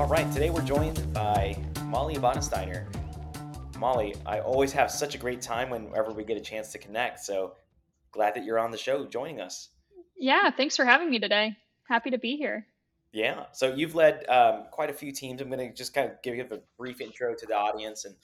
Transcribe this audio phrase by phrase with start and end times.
[0.00, 1.54] All right, today we're joined by
[1.84, 2.86] Mollie Bodensteiner.
[3.76, 7.20] Mollie, I always have such a great time whenever we get a chance to connect.
[7.20, 7.56] So
[8.10, 9.68] glad that you're on the show joining us.
[10.18, 11.54] Yeah, thanks for having me today.
[11.86, 12.66] Happy to be here.
[13.12, 15.42] Yeah, so you've led um, quite a few teams.
[15.42, 18.14] I'm going to just kind of give you a brief intro to the audience and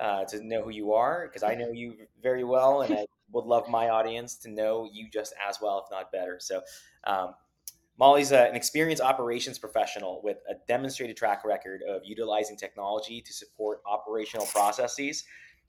[0.00, 3.44] uh, to know who you are because I know you very well, and I would
[3.44, 6.38] love my audience to know you just as well, if not better.
[6.40, 6.62] So,
[7.04, 7.34] um,
[8.00, 13.30] Mollie's a, an experienced operations professional with a demonstrated track record of utilizing technology to
[13.30, 15.24] support operational processes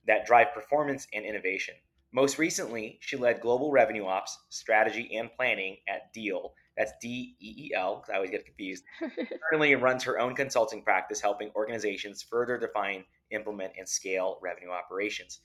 [0.07, 1.75] that drive performance and innovation.
[2.13, 6.53] Most recently, she led global revenue ops, strategy, and planning at Deel.
[6.77, 8.85] That's D E E L, because I always get confused.
[9.49, 15.41] Currently runs her own consulting practice, helping organizations further define, implement, and scale revenue operations.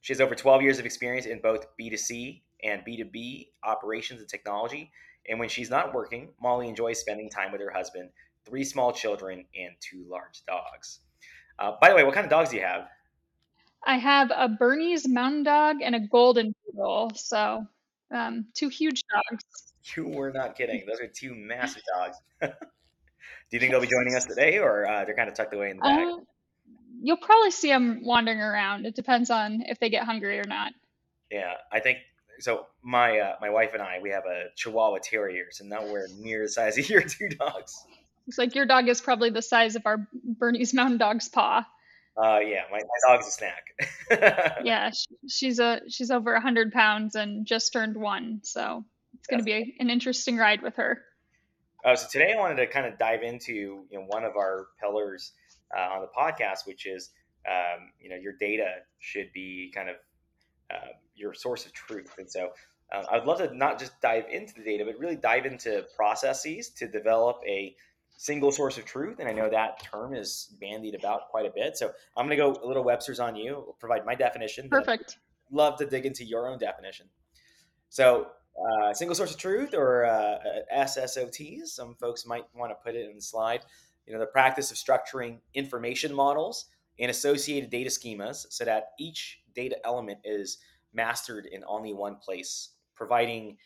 [0.00, 4.90] She has over 12 years of experience in both B2C and B2B operations and technology,
[5.28, 8.10] and when she's not working, Mollie enjoys spending time with her husband,
[8.44, 11.00] three small children, and two large dogs.
[11.58, 12.88] Uh, by the way, what kind of dogs do you have?
[13.84, 17.12] I have a Bernese Mountain Dog and a Golden Doodle.
[17.14, 17.66] So,
[18.10, 19.44] um, two huge dogs.
[19.96, 20.84] You were not kidding.
[20.86, 22.16] Those are two massive dogs.
[22.40, 22.48] do
[23.50, 25.76] you think they'll be joining us today, or uh, they're kind of tucked away in
[25.76, 26.06] the back?
[26.06, 26.16] Uh,
[27.02, 28.86] you'll probably see them wandering around.
[28.86, 30.72] It depends on if they get hungry or not.
[31.30, 31.98] Yeah, I think
[32.40, 36.42] so my uh, my wife and I we have a Chihuahua Terrier, so nowhere near
[36.42, 37.84] the size of your two dogs.
[38.26, 41.64] Looks like your dog is probably the size of our Bernese Mountain Dog's paw.
[42.16, 44.60] Uh, yeah, my, my dog's a snack.
[44.64, 44.90] yeah,
[45.28, 49.52] she's a she's over hundred pounds and just turned one, so it's going to be
[49.52, 51.02] a, an interesting ride with her.
[51.84, 54.68] Uh, so today I wanted to kind of dive into you know one of our
[54.80, 55.32] pillars
[55.76, 57.10] uh, on the podcast, which is
[57.48, 59.96] um, you know your data should be kind of
[60.70, 60.88] uh,
[61.20, 62.14] your source of truth.
[62.18, 62.50] And so
[62.92, 66.70] uh, I'd love to not just dive into the data, but really dive into processes
[66.70, 67.74] to develop a
[68.16, 69.18] single source of truth.
[69.18, 71.76] And I know that term is bandied about quite a bit.
[71.76, 74.68] So I'm going to go a little Webster's on you, provide my definition.
[74.68, 75.18] Perfect.
[75.50, 77.06] Love to dig into your own definition.
[77.88, 78.28] So
[78.58, 80.38] uh, single source of truth or uh,
[80.74, 83.60] SSOTs, some folks might want to put it in the slide.
[84.06, 86.66] You know, the practice of structuring information models
[86.98, 90.58] and associated data schemas so that each data element is
[90.92, 93.56] mastered in only one place, providing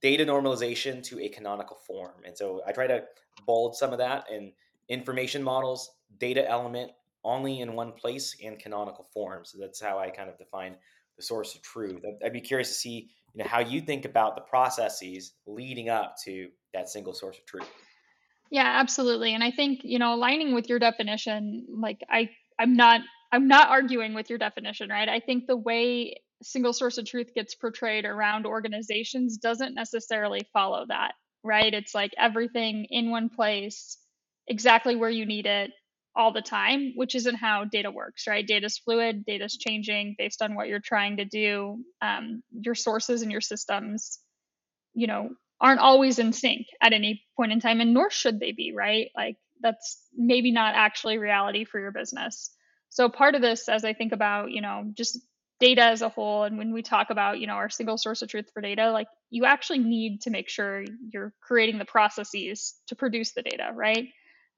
[0.00, 2.22] data normalization to a canonical form.
[2.26, 3.04] And so I try to
[3.46, 4.52] bold some of that in
[4.88, 6.92] information models, data element
[7.24, 9.44] only in one place and canonical form.
[9.44, 10.76] So that's how I kind of define
[11.16, 12.02] the source of truth.
[12.24, 16.16] I'd be curious to see you know how you think about the processes leading up
[16.24, 17.68] to that single source of truth.
[18.50, 19.34] Yeah, absolutely.
[19.34, 23.00] And I think, you know, aligning with your definition, like I I'm not
[23.32, 25.08] I'm not arguing with your definition, right?
[25.08, 30.84] I think the way single source of truth gets portrayed around organizations doesn't necessarily follow
[30.88, 31.72] that, right?
[31.72, 33.98] It's like everything in one place,
[34.46, 35.70] exactly where you need it
[36.14, 38.46] all the time, which isn't how data works, right?
[38.46, 41.78] Data's fluid, data's changing based on what you're trying to do.
[42.02, 44.18] Um, your sources and your systems,
[44.94, 45.30] you know,
[45.60, 49.10] aren't always in sync at any point in time, and nor should they be, right?
[49.16, 52.50] Like that's maybe not actually reality for your business.
[52.90, 55.18] So part of this, as I think about, you know, just
[55.62, 58.28] data as a whole, and when we talk about, you know, our single source of
[58.28, 62.96] truth for data, like you actually need to make sure you're creating the processes to
[62.96, 64.08] produce the data, right?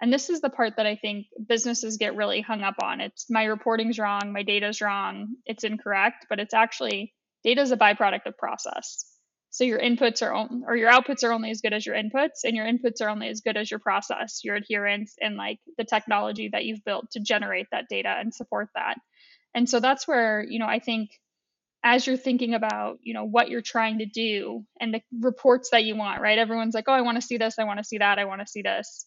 [0.01, 3.03] And this is the part that I think businesses get really hung up on.
[3.03, 7.77] It's my reporting's wrong, my data's wrong, it's incorrect, but it's actually data is a
[7.77, 9.05] byproduct of process.
[9.51, 12.45] So your inputs are on, or your outputs are only as good as your inputs,
[12.45, 15.85] and your inputs are only as good as your process, your adherence, and like the
[15.85, 18.97] technology that you've built to generate that data and support that.
[19.55, 21.11] And so that's where, you know, I think
[21.85, 25.85] as you're thinking about, you know, what you're trying to do and the reports that
[25.85, 26.39] you want, right?
[26.39, 28.41] Everyone's like, oh, I want to see this, I want to see that, I want
[28.41, 29.07] to see this.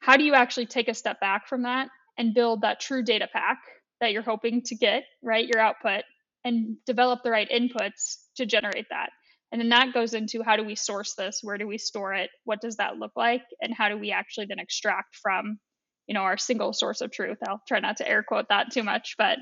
[0.00, 3.28] How do you actually take a step back from that and build that true data
[3.32, 3.58] pack
[4.00, 5.46] that you're hoping to get, right?
[5.46, 6.04] Your output
[6.44, 9.10] and develop the right inputs to generate that.
[9.50, 11.40] And then that goes into how do we source this?
[11.42, 12.30] Where do we store it?
[12.44, 13.42] What does that look like?
[13.60, 15.58] And how do we actually then extract from,
[16.06, 17.38] you know, our single source of truth?
[17.48, 19.38] I'll try not to air quote that too much, but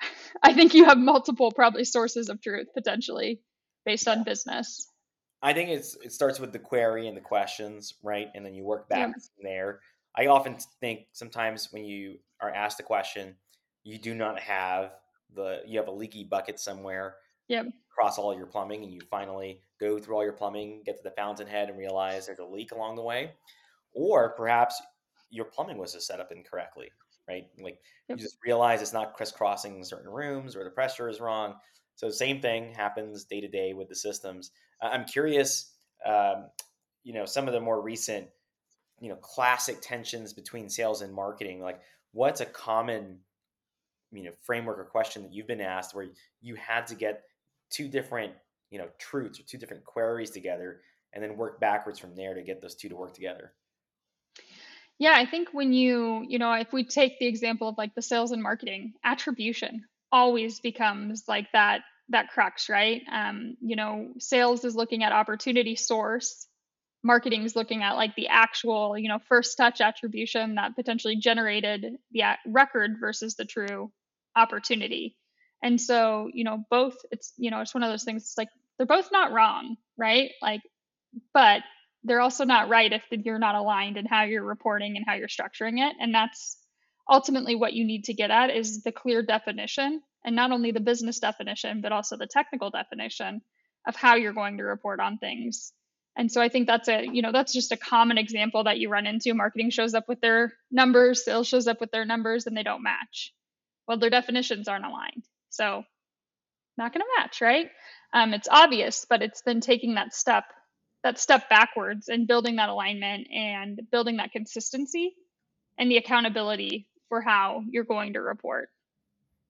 [0.42, 3.40] I think you have multiple probably sources of truth potentially
[3.84, 4.88] based on business.
[5.42, 8.28] I think it's it starts with the query and the questions, right?
[8.34, 9.12] And then you work back yeah.
[9.12, 9.80] from there.
[10.16, 13.36] I often think sometimes when you are asked a question,
[13.84, 14.92] you do not have
[15.34, 17.16] the you have a leaky bucket somewhere
[17.48, 17.66] yep.
[17.92, 21.10] across all your plumbing and you finally go through all your plumbing, get to the
[21.12, 23.32] fountainhead and realize there's a leak along the way.
[23.92, 24.80] Or perhaps
[25.30, 26.90] your plumbing was just set up incorrectly,
[27.30, 27.46] right?
[27.62, 27.78] Like
[28.08, 28.18] yep.
[28.18, 31.54] you just realize it's not crisscrossing certain rooms or the pressure is wrong.
[31.94, 34.50] So same thing happens day to day with the systems.
[34.82, 35.72] I'm curious,
[36.04, 36.46] um,
[37.04, 38.28] you know, some of the more recent
[39.00, 41.80] you know classic tensions between sales and marketing like
[42.12, 43.18] what's a common
[44.12, 46.06] you know framework or question that you've been asked where
[46.40, 47.22] you had to get
[47.70, 48.32] two different
[48.70, 50.80] you know truths or two different queries together
[51.12, 53.52] and then work backwards from there to get those two to work together
[55.00, 58.02] yeah i think when you you know if we take the example of like the
[58.02, 61.80] sales and marketing attribution always becomes like that
[62.10, 63.02] that crux right?
[63.10, 66.46] Um, you know sales is looking at opportunity source
[67.02, 71.86] marketing is looking at like the actual you know first touch attribution that potentially generated
[72.12, 73.90] the record versus the true
[74.36, 75.16] opportunity.
[75.62, 78.48] And so you know both it's you know it's one of those things it's like
[78.76, 80.30] they're both not wrong right?
[80.42, 80.62] Like
[81.32, 81.62] but
[82.04, 85.28] they're also not right if you're not aligned in how you're reporting and how you're
[85.28, 85.96] structuring it.
[86.00, 86.56] And that's
[87.08, 90.80] ultimately what you need to get at is the clear definition and not only the
[90.80, 93.42] business definition but also the technical definition
[93.86, 95.72] of how you're going to report on things.
[96.16, 98.88] And so i think that's a you know that's just a common example that you
[98.88, 99.34] run into.
[99.34, 102.82] Marketing shows up with their numbers sales shows up with their numbers and they don't
[102.82, 103.32] match.
[103.88, 105.24] Well their definitions aren't aligned.
[105.50, 105.84] So
[106.78, 107.68] not going to match right?
[108.12, 110.44] Um, it's obvious but it's then taking that step
[111.02, 115.14] that step backwards and building that alignment and building that consistency
[115.78, 118.68] and the accountability for how you're going to report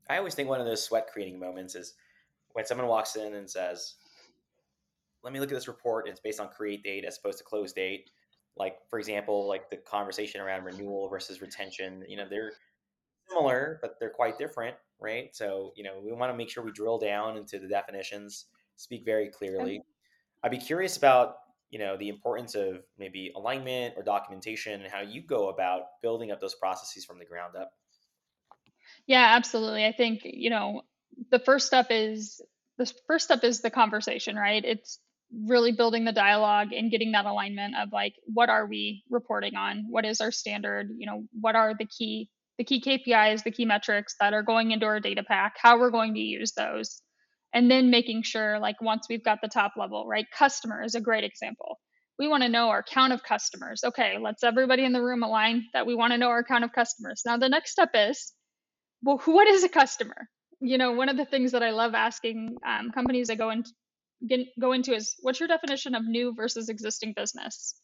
[0.08, 1.94] i always think one of those sweat creating moments is
[2.52, 3.94] when someone walks in and says
[5.22, 6.08] let me look at this report.
[6.08, 8.10] It's based on create date as opposed to close date.
[8.56, 12.04] Like for example, like the conversation around renewal versus retention.
[12.08, 12.52] You know, they're
[13.28, 15.34] similar, but they're quite different, right?
[15.34, 18.46] So you know, we want to make sure we drill down into the definitions,
[18.76, 19.78] speak very clearly.
[19.78, 19.82] Okay.
[20.42, 21.36] I'd be curious about
[21.70, 26.30] you know the importance of maybe alignment or documentation and how you go about building
[26.30, 27.72] up those processes from the ground up.
[29.06, 29.84] Yeah, absolutely.
[29.84, 30.82] I think you know
[31.30, 32.40] the first step is
[32.78, 34.64] the first step is the conversation, right?
[34.64, 34.98] It's
[35.32, 39.86] really building the dialogue and getting that alignment of like what are we reporting on
[39.88, 42.28] what is our standard you know what are the key
[42.58, 45.90] the key kpis the key metrics that are going into our data pack how we're
[45.90, 47.00] going to use those
[47.54, 51.00] and then making sure like once we've got the top level right customer is a
[51.00, 51.78] great example
[52.18, 55.64] we want to know our count of customers okay let's everybody in the room align
[55.72, 58.32] that we want to know our count of customers now the next step is
[59.02, 60.28] well what is a customer
[60.60, 63.70] you know one of the things that i love asking um, companies that go into
[64.26, 67.74] get, go into is what's your definition of new versus existing business?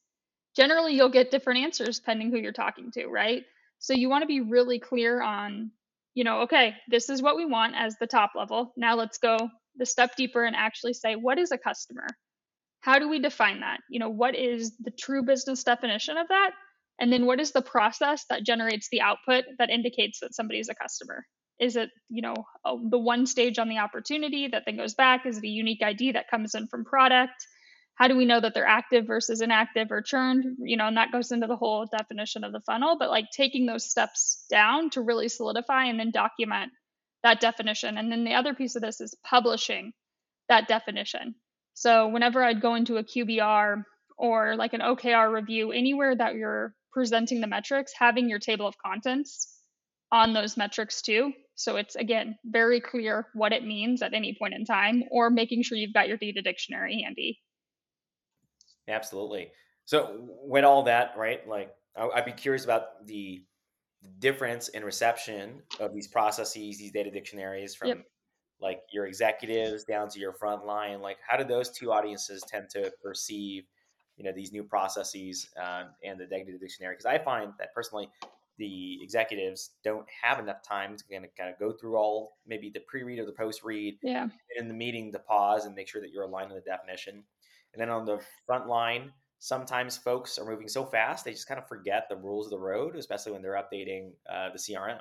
[0.57, 3.45] Generally, you'll get different answers depending who you're talking to, right?
[3.79, 5.71] So you want to be really clear on,
[6.17, 8.73] you know, okay, this is what we want as the top level.
[8.75, 9.37] Now let's go
[9.77, 12.07] the step deeper and actually say, what is a customer?
[12.81, 13.81] How do we define that?
[13.91, 16.53] You know, what is the true business definition of that?
[16.99, 20.71] And then what is the process that generates the output that indicates that somebody is
[20.71, 21.27] a customer?
[21.61, 22.35] Is it, you know,
[22.65, 25.27] the one stage on the opportunity that then goes back?
[25.27, 27.47] Is it a unique ID that comes in from product?
[27.97, 30.45] How do we know that they're active versus inactive or churned?
[30.61, 33.67] You know, and that goes into the whole definition of the funnel, but like taking
[33.67, 36.73] those steps down to really solidify and then document
[37.23, 37.97] that definition.
[37.97, 39.93] And then the other piece of this is publishing
[40.49, 41.35] that definition.
[41.75, 43.83] So whenever I'd go into a QBR
[44.19, 48.75] or like an OKR review, anywhere that you're presenting the metrics, having your table of
[48.85, 49.59] contents
[50.13, 51.33] on those metrics too.
[51.55, 55.63] So it's again very clear what it means at any point in time, or making
[55.63, 57.41] sure you've got your data dictionary handy.
[58.89, 59.51] Absolutely.
[59.85, 61.47] So with all that, right?
[61.49, 63.43] Like I'd be curious about the
[64.19, 68.07] difference in reception of these processes, these data dictionaries from yep.
[68.61, 71.01] like your executives down to your front line.
[71.01, 73.65] Like how do those two audiences tend to perceive,
[74.17, 76.95] you know, these new processes um, and the data dictionary?
[76.95, 78.11] Because I find that personally,
[78.59, 82.71] the executives don't have enough time to kind of, kind of go through all maybe
[82.71, 86.11] the pre-read or the post-read yeah in the meeting to pause and make sure that
[86.11, 87.23] you're aligned on the definition
[87.77, 91.61] and then on the front line sometimes folks are moving so fast they just kind
[91.61, 95.01] of forget the rules of the road especially when they're updating uh, the crm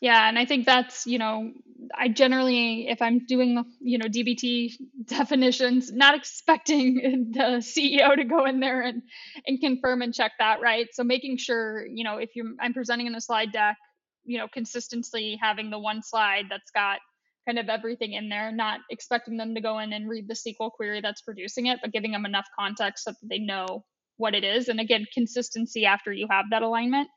[0.00, 1.52] yeah, and I think that's, you know,
[1.94, 4.74] I generally, if I'm doing, you know, DBT
[5.06, 9.02] definitions, not expecting the CEO to go in there and,
[9.46, 10.86] and confirm and check that, right?
[10.92, 13.76] So making sure, you know, if you're, I'm presenting in a slide deck,
[14.24, 16.98] you know, consistently having the one slide that's got
[17.46, 20.70] kind of everything in there, not expecting them to go in and read the SQL
[20.70, 23.84] query that's producing it, but giving them enough context so that they know
[24.16, 24.68] what it is.
[24.68, 27.08] And again, consistency after you have that alignment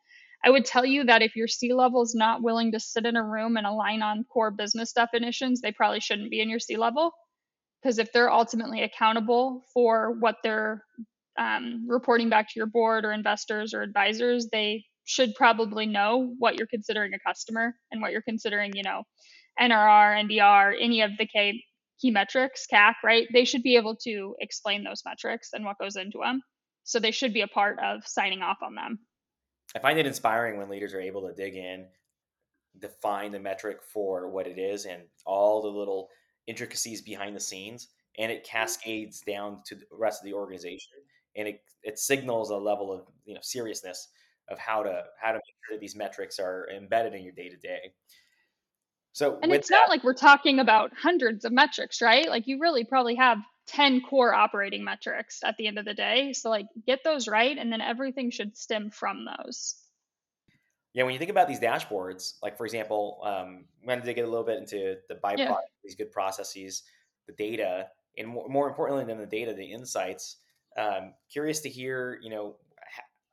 [0.44, 3.16] I would tell you that if your C level is not willing to sit in
[3.18, 6.78] a room and align on core business definitions, they probably shouldn't be in your C
[6.78, 7.12] level.
[7.82, 10.84] Because if they're ultimately accountable for what they're
[11.38, 16.56] um, reporting back to your board or investors or advisors, they should probably know what
[16.58, 19.04] you're considering a customer and what you're considering, you know,
[19.60, 23.28] NRR, NDR, any of the key, metrics, CAC, right?
[23.34, 26.42] They should be able to explain those metrics and what goes into them.
[26.84, 29.00] So they should be a part of signing off on them.
[29.76, 31.86] I find it inspiring when leaders are able to dig in,
[32.80, 36.10] define the metric for what it is, and all the little
[36.48, 40.98] intricacies behind the scenes, and it cascades down to the rest of the organization,
[41.36, 44.10] and it it signals a level of you know seriousness
[44.50, 47.50] of how to how to make sure that these metrics are embedded in your day
[47.50, 47.94] to day.
[49.14, 52.30] So and it's that, not like we're talking about hundreds of metrics, right?
[52.30, 56.34] Like you really probably have 10 core operating metrics at the end of the day.
[56.34, 59.76] So like get those right and then everything should stem from those.
[60.94, 64.28] Yeah, when you think about these dashboards, like for example, um, going to get a
[64.28, 65.56] little bit into the byproduct, yeah.
[65.84, 66.84] these good processes,
[67.28, 67.88] the data,
[68.18, 70.38] and more, more, importantly than the data, the insights.
[70.78, 72.56] Um, curious to hear, you know,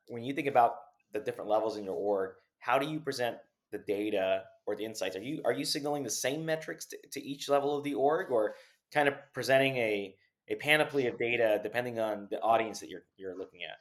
[0.08, 0.74] when you think about
[1.12, 3.38] the different levels in your org, how do you present
[3.72, 5.16] the data or the insights?
[5.16, 8.30] Are you are you signaling the same metrics to, to each level of the org,
[8.30, 8.54] or
[8.92, 10.14] kind of presenting a
[10.48, 13.76] a panoply of data depending on the audience that you're you're looking at?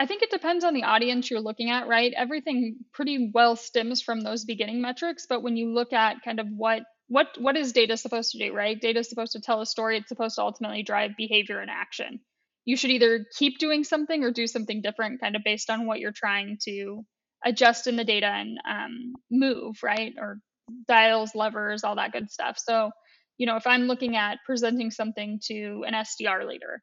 [0.00, 2.12] I think it depends on the audience you're looking at, right?
[2.16, 6.48] Everything pretty well stems from those beginning metrics, but when you look at kind of
[6.48, 8.80] what what what is data supposed to do, right?
[8.80, 9.98] Data is supposed to tell a story.
[9.98, 12.20] It's supposed to ultimately drive behavior and action.
[12.64, 16.00] You should either keep doing something or do something different, kind of based on what
[16.00, 17.04] you're trying to
[17.44, 20.14] adjust in the data and um, move, right?
[20.18, 20.38] Or
[20.88, 22.58] dials, levers, all that good stuff.
[22.58, 22.90] So
[23.38, 26.82] you know if i'm looking at presenting something to an sdr leader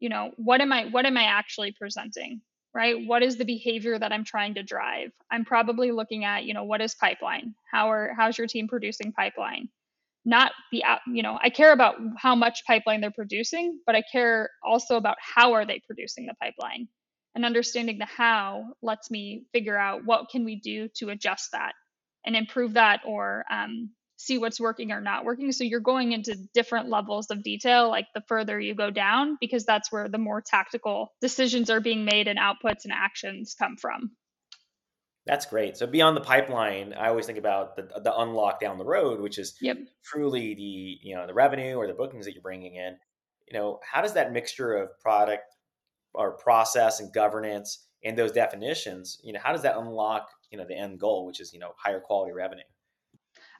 [0.00, 2.40] you know what am i what am i actually presenting
[2.74, 3.06] right?
[3.06, 5.10] What is the behavior that i'm trying to drive?
[5.30, 7.54] I'm probably looking at you know what is pipeline?
[7.72, 9.68] How are how's your team producing pipeline?
[10.24, 14.50] Not the you know i care about how much pipeline they're producing but i care
[14.64, 16.88] also about how are they producing the pipeline
[17.36, 21.72] and understanding the how lets me figure out what can we do to adjust that
[22.24, 25.52] and improve that or um, see what's working or not working.
[25.52, 29.66] So you're going into different levels of detail, like the further you go down, because
[29.66, 34.12] that's where the more tactical decisions are being made and outputs and actions come from.
[35.26, 35.76] That's great.
[35.76, 39.38] So beyond the pipeline, I always think about the, the unlock down the road, which
[39.38, 39.76] is yep.
[40.04, 42.96] truly the you know the revenue or the bookings that you're bringing in.
[43.48, 45.55] You know, how does that mixture of product
[46.16, 50.64] or process and governance and those definitions, you know, how does that unlock you know
[50.66, 52.62] the end goal, which is you know higher quality revenue?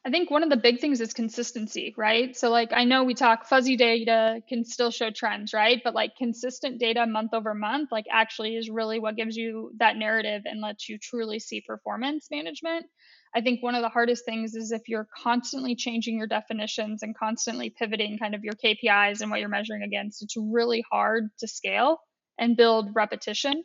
[0.06, 2.36] I think one of the big things is consistency, right?
[2.36, 5.80] So, like, I know we talk fuzzy data can still show trends, right?
[5.82, 9.96] But like consistent data month over month, like, actually is really what gives you that
[9.96, 12.86] narrative and lets you truly see performance management.
[13.34, 17.18] I think one of the hardest things is if you're constantly changing your definitions and
[17.18, 21.48] constantly pivoting kind of your KPIs and what you're measuring against, it's really hard to
[21.48, 21.98] scale
[22.38, 23.64] and build repetition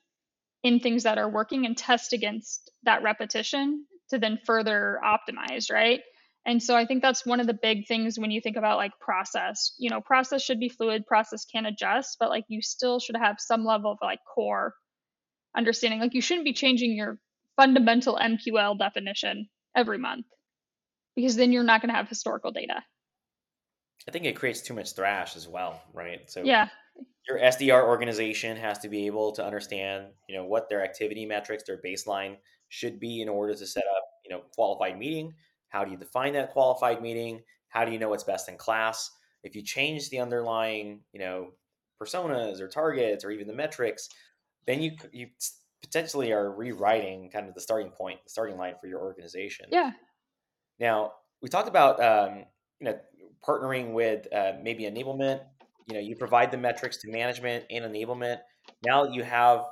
[0.63, 6.01] in things that are working and test against that repetition to then further optimize, right?
[6.45, 8.91] And so I think that's one of the big things when you think about like
[8.99, 9.73] process.
[9.77, 13.37] You know, process should be fluid, process can adjust, but like you still should have
[13.39, 14.73] some level of like core
[15.55, 15.99] understanding.
[15.99, 17.19] Like you shouldn't be changing your
[17.57, 20.25] fundamental MQL definition every month
[21.15, 22.83] because then you're not going to have historical data.
[24.07, 26.29] I think it creates too much thrash as well, right?
[26.29, 26.69] So yeah,
[27.27, 31.63] your SDR organization has to be able to understand, you know, what their activity metrics,
[31.63, 32.37] their baseline
[32.69, 35.33] should be in order to set up, you know, qualified meeting
[35.71, 37.41] how do you define that qualified meeting?
[37.69, 39.09] How do you know what's best in class?
[39.43, 41.51] If you change the underlying, you know,
[41.99, 44.09] personas or targets or even the metrics,
[44.67, 45.27] then you you
[45.81, 49.67] potentially are rewriting kind of the starting point, the starting line for your organization.
[49.71, 49.91] Yeah.
[50.77, 52.43] Now we talked about um,
[52.79, 52.99] you know
[53.47, 55.41] partnering with uh, maybe enablement.
[55.87, 58.39] You know, you provide the metrics to management and enablement.
[58.85, 59.65] Now you have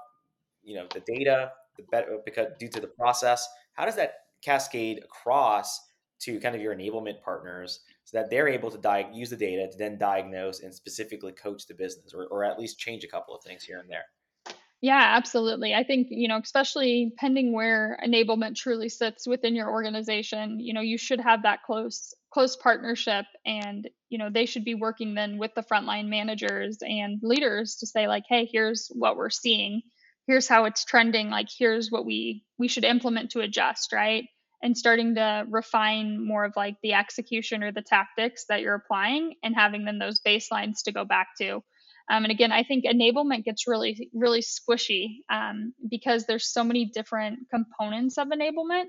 [0.64, 3.48] you know the data, the better uh, because due to the process.
[3.74, 4.14] How does that
[4.44, 5.80] cascade across
[6.20, 9.68] to kind of your enablement partners so that they're able to di- use the data
[9.72, 13.36] to then diagnose and specifically coach the business or, or at least change a couple
[13.36, 18.56] of things here and there yeah absolutely i think you know especially pending where enablement
[18.56, 23.90] truly sits within your organization you know you should have that close close partnership and
[24.10, 28.08] you know they should be working then with the frontline managers and leaders to say
[28.08, 29.82] like hey here's what we're seeing.
[30.28, 31.30] Here's how it's trending.
[31.30, 34.26] Like here's what we we should implement to adjust right?
[34.62, 39.36] And starting to refine more of like the execution or the tactics that you're applying
[39.42, 41.64] and having then those baselines to go back to.
[42.12, 46.86] Um, and again i think enablement gets really really squishy um, because there's so many
[46.86, 48.86] different components of enablement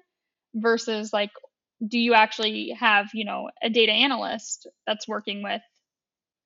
[0.55, 1.31] versus like
[1.87, 5.63] do you actually have you know a data analyst that's working with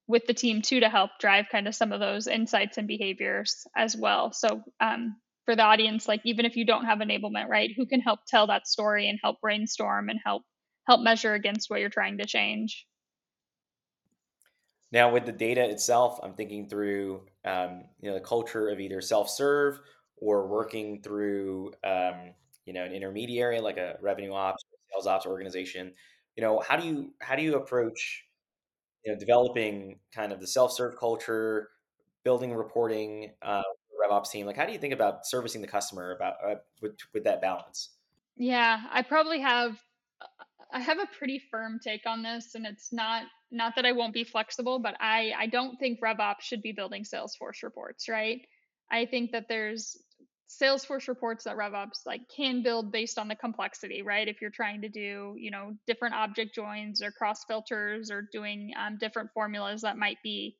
[0.07, 3.67] with the team too to help drive kind of some of those insights and behaviors
[3.76, 4.33] as well?
[4.33, 8.00] So um, for the audience like even if you don't have enablement right who can
[8.00, 10.43] help tell that story and help brainstorm and help
[10.87, 12.87] help measure against what you're trying to change?
[14.93, 19.00] Now, with the data itself, I'm thinking through um, you know the culture of either
[19.00, 19.81] self-serve
[20.19, 22.33] or working through um,
[22.64, 24.62] you know an intermediary like a revenue ops,
[24.95, 25.93] sales ops organization.
[26.37, 28.25] You know, how do you how do you approach
[29.05, 31.71] you know developing kind of the self-serve culture,
[32.25, 33.63] building reporting uh,
[34.03, 34.47] RevOps team?
[34.47, 37.91] Like, how do you think about servicing the customer about uh, with with that balance?
[38.37, 39.79] Yeah, I probably have
[40.73, 44.13] I have a pretty firm take on this and it's not not that I won't
[44.13, 48.41] be flexible, but I I don't think RevOps should be building Salesforce reports, right?
[48.91, 49.97] I think that there's
[50.49, 54.29] Salesforce reports that RevOps like can build based on the complexity, right?
[54.29, 58.73] If you're trying to do, you know, different object joins or cross filters or doing
[58.79, 60.57] um, different formulas that might be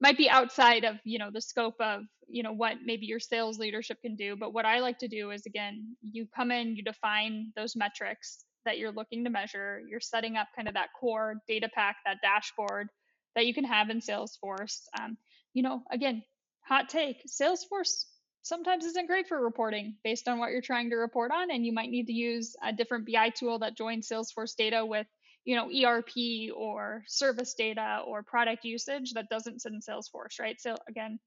[0.00, 3.58] might be outside of you know the scope of you know what maybe your sales
[3.58, 4.36] leadership can do.
[4.36, 8.44] But what i like to do is again you come in you define those metrics
[8.66, 9.80] that you're looking to measure.
[9.88, 12.88] You're setting up kind of that core data pack that dashboard
[13.34, 14.82] that you can have in salesforce.
[15.00, 15.16] Um,
[15.54, 16.22] you know again
[16.66, 18.04] hot take salesforce
[18.42, 21.72] sometimes isn't great for reporting based on what you're trying to report on and you
[21.72, 25.06] might need to use a different bi tool that joins salesforce data with
[25.44, 26.10] you know erp
[26.56, 30.60] or service data or product usage that doesn't sit in salesforce right?
[30.60, 31.18] So again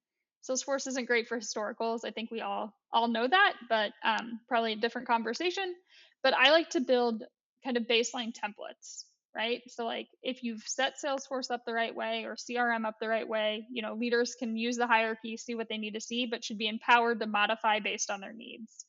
[0.47, 2.01] salesforce isn't great for historicals.
[2.03, 5.75] I think we all all know that but um, probably a different conversation.
[6.23, 7.23] But i like to build
[7.63, 9.05] kind of baseline templates
[9.35, 13.07] right so like if you've set salesforce up the right way or crm up the
[13.07, 16.25] right way you know leaders can use the hierarchy see what they need to see
[16.25, 18.85] but should be empowered to modify based on their needs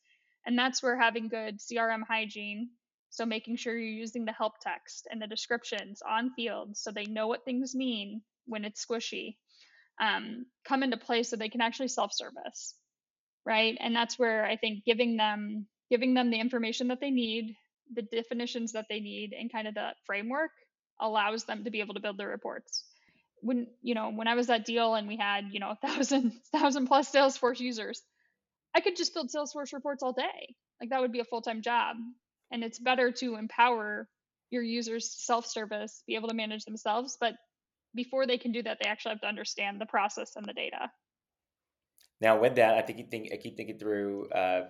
[0.47, 2.69] and that's where having good crm hygiene
[3.11, 7.07] so making sure you're using the help text and the descriptions on field so they
[7.07, 9.37] know what things mean when it's squishy
[10.01, 12.75] um, come into play so they can actually self-service,
[13.45, 13.77] right?
[13.81, 17.55] And that's where I think giving them giving them the information that they need,
[17.93, 20.51] the definitions that they need, and kind of the framework
[21.01, 22.85] allows them to be able to build their reports.
[23.41, 26.33] When you know when I was at Deel and we had you know a thousand
[26.53, 28.03] thousand plus Salesforce users,
[28.75, 30.55] I could just build Salesforce reports all day.
[30.81, 31.97] Like that would be a full time job
[32.55, 34.09] and it's better to empower
[34.51, 37.35] your users self-service be able to manage themselves but
[37.95, 40.91] before they can do that they actually have to understand the process and the data
[42.21, 44.63] now with that i think you think i keep thinking through uh,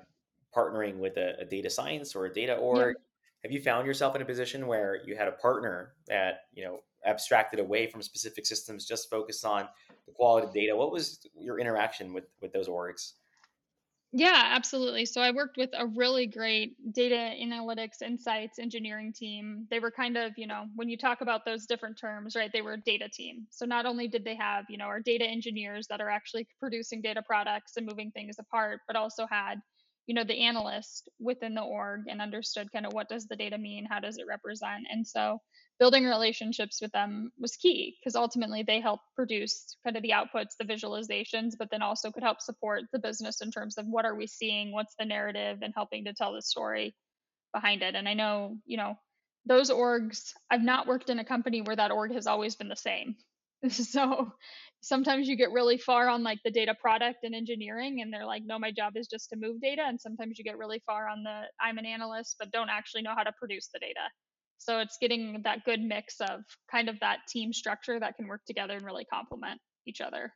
[0.57, 2.97] partnering with a, a, data science or a data org
[3.45, 6.81] have you found yourself in a position where you had a partner that you know
[7.05, 9.69] abstracted away from specific systems just focused on
[10.07, 13.13] the quality of data what was your interaction with with those orgs
[14.17, 15.07] yeah, absolutely.
[15.07, 19.67] So I worked with a really great data analytics insights engineering team.
[19.73, 22.63] They were kind of, you know, when you talk about those different terms, right, they
[22.63, 23.49] were a data team.
[23.51, 27.03] So not only did they have, you know, our data engineers that are actually producing
[27.03, 29.57] data products and moving things apart, but also had
[30.07, 33.57] you know the analyst within the org and understood kind of what does the data
[33.57, 35.39] mean how does it represent and so
[35.79, 40.57] building relationships with them was key because ultimately they help produce kind of the outputs
[40.59, 44.15] the visualizations but then also could help support the business in terms of what are
[44.15, 46.95] we seeing what's the narrative and helping to tell the story
[47.53, 47.95] behind it.
[47.95, 48.97] And i know you know
[49.47, 52.77] those orgs i've not worked in a company where that org has always been the
[52.77, 53.17] same
[53.71, 54.33] so
[54.81, 58.43] sometimes you get really far on like the data product and engineering and they're like
[58.45, 59.83] no my job is just to move data.
[59.87, 63.15] And sometimes you get really far on the i'm an analyst but don't actually know
[63.17, 64.09] how to produce the data.
[64.59, 68.43] So it's getting that good mix of kind of that team structure that can work
[68.47, 70.33] together and really complement each other.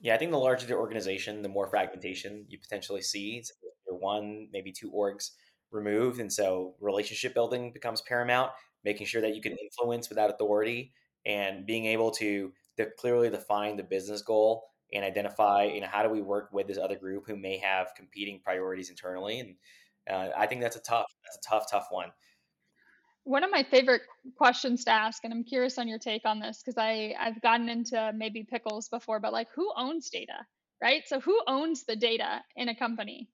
[0.00, 3.42] Yeah i think the larger the organization the more fragmentation you potentially see.
[3.42, 3.54] So
[3.86, 5.30] you're one maybe two orgs
[5.70, 8.50] removed and so relationship building becomes paramount
[8.84, 10.92] making sure that you can influence without authority
[11.26, 16.02] and being able to to clearly define the business goal and identify you know how
[16.02, 19.54] do we work with this other group who may have competing priorities internally and
[20.10, 22.10] uh, i think that's a tough that's a tough tough one.
[23.24, 24.02] One of my favorite
[24.36, 27.68] questions to ask and i'm curious on your take on this because i i've gotten
[27.68, 30.46] into maybe pickles before but like who owns data
[30.82, 31.02] right?
[31.06, 33.28] So who owns the data in a company?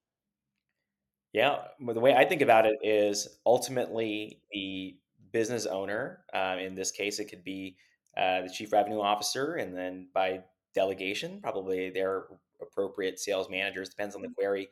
[1.32, 4.96] Yeah well, the way i think about it is ultimately the
[5.38, 7.76] business owner uh, in this case it could be
[8.16, 10.40] uh, the chief revenue officer, and then by
[10.74, 12.24] delegation, probably their
[12.62, 14.70] appropriate sales managers, depends on the query.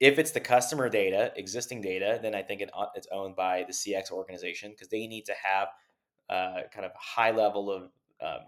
[0.00, 3.64] If it's the customer data, existing data, then I think it, uh, it's owned by
[3.66, 5.68] the CX organization because they need to have
[6.28, 7.82] uh, kind of a high level of
[8.20, 8.40] um,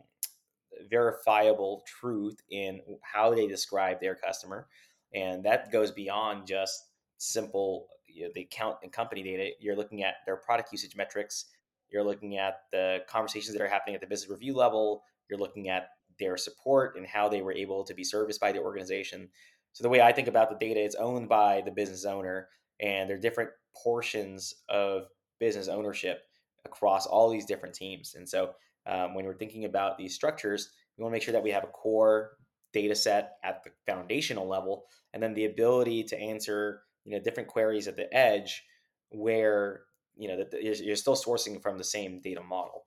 [0.90, 4.66] verifiable truth in how they describe their customer.
[5.14, 9.50] And that goes beyond just simple you know, the account and company data.
[9.60, 11.46] You're looking at their product usage metrics,
[11.90, 15.02] you're looking at the conversations that are happening at the business review level.
[15.28, 18.60] You're looking at their support and how they were able to be serviced by the
[18.60, 19.28] organization.
[19.72, 22.48] So the way I think about the data, it's owned by the business owner,
[22.80, 25.02] and there are different portions of
[25.38, 26.22] business ownership
[26.64, 28.14] across all these different teams.
[28.14, 28.52] And so
[28.86, 31.64] um, when we're thinking about these structures, we want to make sure that we have
[31.64, 32.30] a core
[32.72, 37.48] data set at the foundational level, and then the ability to answer you know different
[37.48, 38.64] queries at the edge
[39.10, 39.82] where
[40.16, 42.84] you know that you're still sourcing from the same data model.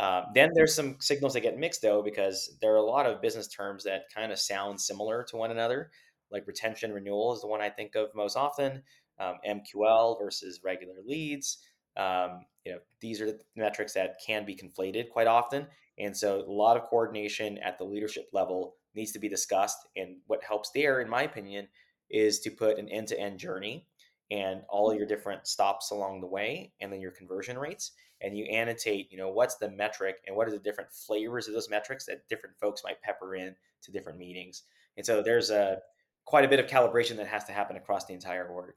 [0.00, 3.22] Uh, then there's some signals that get mixed though because there are a lot of
[3.22, 5.90] business terms that kind of sound similar to one another,
[6.30, 8.82] like retention renewal is the one I think of most often.
[9.20, 11.58] Um, MQL versus regular leads.
[11.96, 15.66] Um, you know, these are the metrics that can be conflated quite often,
[15.98, 19.76] and so a lot of coordination at the leadership level needs to be discussed.
[19.94, 21.68] And what helps there, in my opinion,
[22.12, 23.86] is to put an end-to-end journey
[24.30, 28.44] and all your different stops along the way, and then your conversion rates, and you
[28.44, 29.10] annotate.
[29.10, 32.28] You know, what's the metric, and what are the different flavors of those metrics that
[32.28, 34.62] different folks might pepper in to different meetings.
[34.96, 35.78] And so there's a
[36.24, 38.74] quite a bit of calibration that has to happen across the entire org.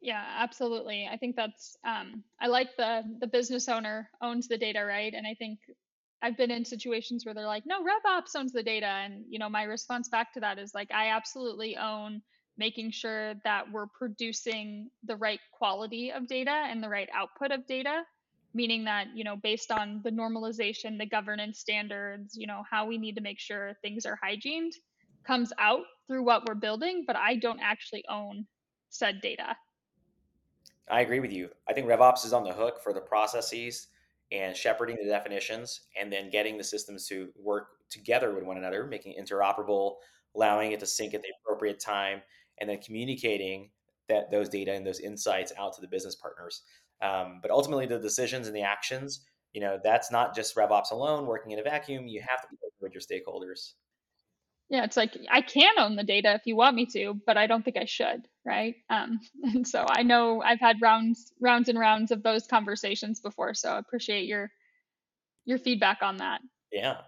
[0.00, 1.08] Yeah, absolutely.
[1.10, 5.12] I think that's um, I like the the business owner owns the data, right?
[5.12, 5.58] And I think
[6.22, 8.86] I've been in situations where they're like, no, RevOps owns the data.
[8.86, 12.22] And, you know, my response back to that is like, I absolutely own
[12.56, 17.64] making sure that we're producing the right quality of data and the right output of
[17.68, 18.02] data,
[18.52, 22.98] meaning that, you know, based on the normalization, the governance standards, you know, how we
[22.98, 24.72] need to make sure things are hygiened
[25.24, 28.44] comes out through what we're building, but I don't actually own
[28.88, 29.54] said data.
[30.90, 31.50] I agree with you.
[31.68, 33.88] I think RevOps is on the hook for the processes
[34.32, 38.86] and shepherding the definitions and then getting the systems to work together with one another,
[38.86, 39.96] making it interoperable,
[40.36, 42.20] allowing it to sync at the appropriate time,
[42.60, 43.70] and then communicating
[44.08, 46.62] that those data and those insights out to the business partners.
[47.00, 49.20] Um, but ultimately, the decisions and the actions,
[49.52, 52.06] you know, that's not just RevOps alone working in a vacuum.
[52.06, 53.72] You have to be with your stakeholders.
[54.70, 57.46] Yeah, it's like I can own the data if you want me to, but I
[57.46, 58.74] don't think I should, right?
[58.90, 63.54] Um, and so I know I've had rounds, rounds and rounds of those conversations before.
[63.54, 64.50] So I appreciate your
[65.44, 66.42] your feedback on that.
[66.70, 66.98] Yeah,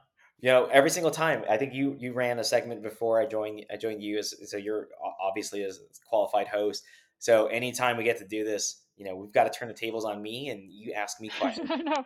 [0.40, 1.44] you know, every single time.
[1.48, 3.66] I think you you ran a segment before I joined.
[3.70, 4.88] I joined you as so you're
[5.22, 6.84] obviously as qualified host.
[7.18, 10.06] So anytime we get to do this, you know, we've got to turn the tables
[10.06, 11.70] on me and you ask me questions.
[11.70, 12.04] I know.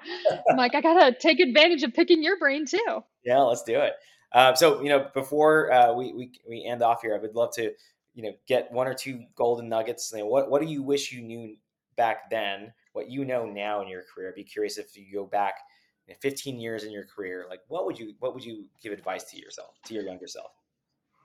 [0.51, 2.79] I'm like, I gotta take advantage of picking your brain too.
[3.27, 3.95] Yeah, let's do it.
[4.35, 7.55] Uh, so you know, before uh, we, we we end off here, I would love
[7.55, 7.73] to
[8.15, 10.11] you know get one or two golden nuggets.
[10.13, 11.57] You know, what what do you wish you knew
[11.97, 12.73] back then?
[12.93, 14.29] What you know now in your career?
[14.29, 15.55] I'd be curious if you go back
[16.07, 18.93] you know, 15 years in your career, like what would you what would you give
[18.93, 20.51] advice to yourself, to your younger self?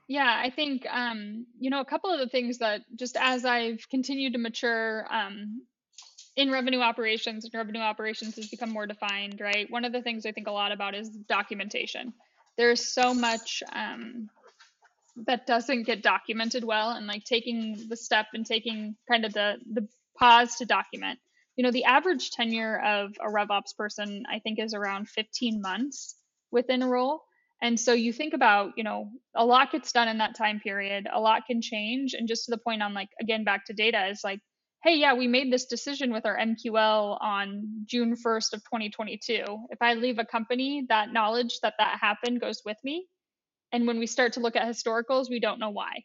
[0.06, 3.84] Yeah, I think um, you know a couple of the things that just as I've
[3.90, 5.62] continued to mature um,
[6.36, 9.68] in revenue operations, and revenue operations has become more defined, right?
[9.68, 12.14] One of the things I think a lot about is documentation
[12.56, 14.28] there's so much um,
[15.26, 19.56] that doesn't get documented well and like taking the step and taking kind of the
[19.72, 19.86] the
[20.18, 21.18] pause to document.
[21.56, 26.14] You know the average tenure of a revops person i think is around 15 months
[26.50, 27.22] within a role
[27.62, 31.06] and so you think about you know a lot gets done in that time period.
[31.12, 32.14] A lot can change.
[32.14, 34.40] And just to the point on like again back to data is like
[34.82, 39.44] hey, yeah, we made this decision with our MQL on June 1st of 2022.
[39.70, 43.06] If I leave a company, that knowledge that that happened goes with me.
[43.72, 46.04] And when we start to look at historicals, we don't know why.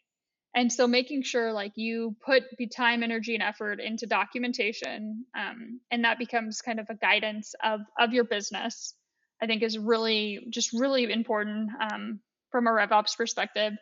[0.54, 5.80] And so making sure like you put the time, energy, and effort into documentation, um,
[5.90, 8.94] and that becomes kind of a guidance of of your business,
[9.42, 13.74] I think is really just really important um, from a RevOps perspective.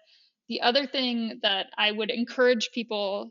[0.48, 3.30] The other thing that I would encourage people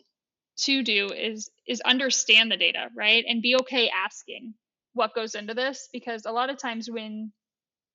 [0.57, 3.25] to do is is understand the data right?
[3.27, 4.53] And be okay asking
[4.93, 7.31] what goes into this because a lot of times when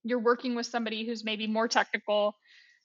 [0.05, 2.37] you're working with somebody who's maybe more technical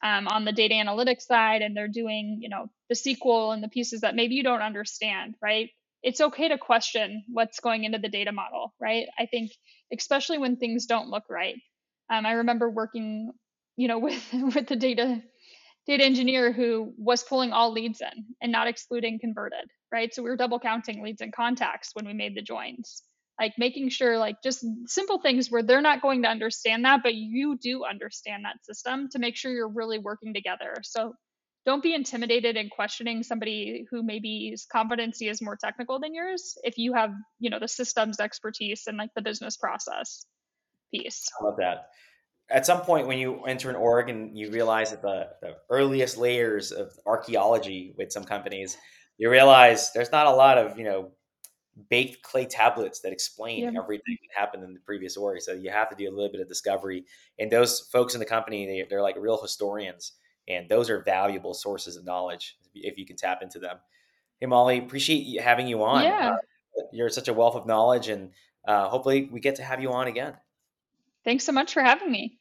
[0.04, 3.70] um, on the data analytics side and they're doing you know the sql and the
[3.70, 5.70] pieces that maybe you don't understand right?
[6.04, 9.08] It's okay to question what's going into the data model right?
[9.20, 9.52] I think
[9.94, 11.56] especially when things don't look right.
[12.12, 13.32] Um, i remember working
[13.78, 15.22] you know with with the data
[15.86, 20.14] data engineer who was pulling all leads in and not excluding converted, right?
[20.14, 23.04] So we were double counting leads and contacts when we made the joins.
[23.40, 27.16] Like making sure, like just simple things where they're not going to understand that, but
[27.16, 30.76] you do understand that system to make sure you're really working together.
[30.84, 31.14] So
[31.66, 36.78] don't be intimidated in questioning somebody who maybe competency is more technical than yours if
[36.78, 40.26] you have, you know, the systems expertise and like the business process
[40.94, 41.28] piece.
[41.42, 41.88] I love that
[42.54, 46.18] at some point when you enter an org and you realize that the, the earliest
[46.18, 48.78] layers of archaeology with some companies,
[49.18, 51.12] you realize there's not a lot of, you know,
[51.90, 53.72] baked clay tablets that explain yeah.
[53.76, 55.42] everything that happened in the previous org.
[55.42, 57.06] So you have to do a little bit of discovery.
[57.40, 60.14] And those folks in the company, they, they're like real historians.
[60.48, 63.78] And those are valuable sources of knowledge if you can tap into them.
[64.40, 66.04] Hey, Mollie, appreciate having you on.
[66.04, 66.32] Yeah.
[66.32, 68.32] Uh, you're such a wealth of knowledge, and
[68.68, 70.34] uh, hopefully we get to have you on again.
[71.24, 72.40] Thanks so much for having me.